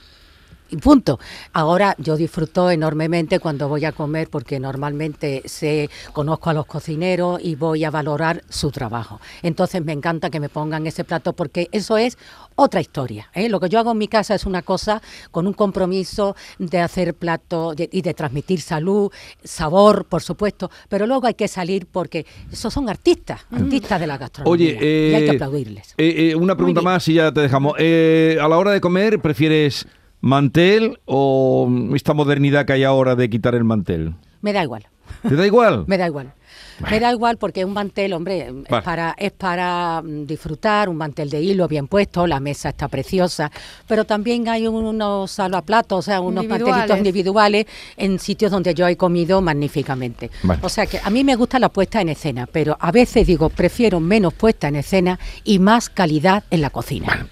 Y 0.69 0.77
punto. 0.77 1.19
Ahora 1.53 1.95
yo 1.99 2.15
disfruto 2.17 2.71
enormemente 2.71 3.39
cuando 3.39 3.67
voy 3.69 3.85
a 3.85 3.91
comer 3.91 4.29
porque 4.29 4.59
normalmente 4.59 5.43
sé, 5.45 5.89
conozco 6.11 6.49
a 6.49 6.53
los 6.53 6.65
cocineros 6.65 7.39
y 7.43 7.55
voy 7.55 7.83
a 7.83 7.91
valorar 7.91 8.43
su 8.49 8.71
trabajo. 8.71 9.19
Entonces 9.43 9.83
me 9.85 9.93
encanta 9.93 10.29
que 10.29 10.39
me 10.39 10.49
pongan 10.49 10.87
ese 10.87 11.03
plato 11.03 11.33
porque 11.33 11.69
eso 11.71 11.97
es 11.97 12.17
otra 12.55 12.81
historia. 12.81 13.29
¿eh? 13.33 13.47
Lo 13.49 13.59
que 13.59 13.69
yo 13.69 13.79
hago 13.79 13.91
en 13.91 13.97
mi 13.99 14.07
casa 14.07 14.33
es 14.33 14.45
una 14.45 14.61
cosa 14.63 15.01
con 15.31 15.45
un 15.45 15.53
compromiso 15.53 16.35
de 16.57 16.79
hacer 16.79 17.13
plato 17.13 17.73
y 17.77 18.01
de 18.01 18.13
transmitir 18.13 18.61
salud, 18.61 19.11
sabor, 19.43 20.05
por 20.05 20.23
supuesto, 20.23 20.71
pero 20.89 21.05
luego 21.05 21.27
hay 21.27 21.33
que 21.35 21.47
salir 21.47 21.85
porque 21.85 22.25
esos 22.51 22.73
son 22.73 22.89
artistas, 22.89 23.41
artistas 23.51 23.99
de 23.99 24.07
la 24.07 24.17
gastronomía. 24.17 24.51
Oye, 24.51 25.11
y 25.11 25.13
hay 25.13 25.23
eh, 25.23 25.25
que 25.25 25.31
aplaudirles. 25.31 25.93
eh, 25.97 26.31
eh, 26.31 26.35
una 26.35 26.55
pregunta 26.55 26.81
más 26.81 27.07
y 27.07 27.13
ya 27.15 27.31
te 27.31 27.41
dejamos. 27.41 27.73
Eh, 27.77 28.37
a 28.41 28.47
la 28.47 28.57
hora 28.57 28.71
de 28.71 28.81
comer, 28.81 29.19
¿prefieres 29.19 29.85
mantel 30.21 30.99
o 31.05 31.69
esta 31.95 32.13
modernidad 32.13 32.65
que 32.65 32.73
hay 32.73 32.83
ahora 32.83 33.15
de 33.15 33.29
quitar 33.29 33.55
el 33.55 33.63
mantel? 33.63 34.15
Me 34.41 34.53
da 34.53 34.63
igual, 34.63 34.87
¿Te 35.27 35.35
da 35.35 35.45
igual? 35.45 35.85
me 35.87 35.97
da 35.97 36.07
igual. 36.07 36.33
Me 36.89 36.99
da 36.99 37.09
igual 37.11 37.37
porque 37.37 37.63
un 37.63 37.71
mantel, 37.71 38.11
hombre, 38.11 38.51
Vale. 38.51 38.65
es 38.69 38.83
para, 38.83 39.15
es 39.17 39.31
para 39.31 40.01
mm, 40.03 40.25
disfrutar, 40.25 40.89
un 40.89 40.97
mantel 40.97 41.29
de 41.29 41.41
hilo 41.41 41.69
bien 41.69 41.87
puesto, 41.87 42.27
la 42.27 42.41
mesa 42.41 42.69
está 42.69 42.89
preciosa, 42.89 43.49
pero 43.87 44.03
también 44.03 44.49
hay 44.49 44.67
unos 44.67 45.31
salaplatos, 45.31 45.99
o 45.99 46.01
sea, 46.01 46.19
unos 46.19 46.43
Individuales. 46.43 46.75
mantelitos 46.77 46.97
individuales 46.97 47.65
en 47.95 48.19
sitios 48.19 48.51
donde 48.51 48.73
yo 48.73 48.87
he 48.89 48.97
comido 48.97 49.41
magníficamente. 49.41 50.29
Vale. 50.43 50.59
O 50.63 50.69
sea 50.69 50.85
que 50.85 50.99
a 51.01 51.09
mí 51.09 51.23
me 51.23 51.35
gusta 51.35 51.59
la 51.59 51.69
puesta 51.69 52.01
en 52.01 52.09
escena, 52.09 52.45
pero 52.45 52.75
a 52.79 52.91
veces 52.91 53.25
digo, 53.25 53.49
prefiero 53.49 54.01
menos 54.01 54.33
puesta 54.33 54.67
en 54.67 54.75
escena 54.75 55.17
y 55.45 55.59
más 55.59 55.89
calidad 55.89 56.43
en 56.51 56.59
la 56.59 56.71
cocina. 56.71 57.27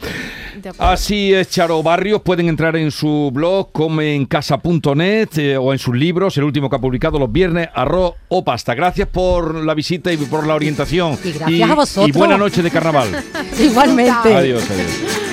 Así 0.77 1.33
es, 1.33 1.49
Charo 1.49 1.81
Barrios. 1.83 2.21
Pueden 2.21 2.47
entrar 2.49 2.75
en 2.75 2.91
su 2.91 3.31
blog 3.33 3.71
comencasa.net 3.71 5.29
eh, 5.37 5.57
o 5.57 5.73
en 5.73 5.79
sus 5.79 5.95
libros, 5.95 6.37
el 6.37 6.43
último 6.43 6.69
que 6.69 6.75
ha 6.75 6.79
publicado 6.79 7.19
los 7.19 7.31
viernes, 7.31 7.69
arroz 7.73 8.13
o 8.29 8.43
pasta. 8.43 8.73
Gracias 8.75 9.07
por 9.07 9.55
la 9.55 9.73
visita 9.73 10.11
y 10.11 10.17
por 10.17 10.45
la 10.47 10.55
orientación. 10.55 11.17
Y 11.23 11.31
gracias 11.31 11.69
a 11.69 11.75
vosotros. 11.75 12.09
Y 12.09 12.17
buena 12.17 12.37
noche 12.37 12.61
de 12.61 12.71
carnaval. 12.71 13.23
Igualmente. 13.59 14.35
adiós, 14.35 14.69
adiós. 14.69 15.32